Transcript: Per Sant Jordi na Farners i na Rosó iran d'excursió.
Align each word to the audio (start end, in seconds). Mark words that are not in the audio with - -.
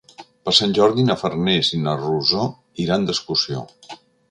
Per 0.47 0.53
Sant 0.59 0.71
Jordi 0.77 1.05
na 1.09 1.15
Farners 1.25 1.69
i 1.79 1.83
na 1.83 1.95
Rosó 2.01 2.47
iran 2.87 3.09
d'excursió. 3.11 3.65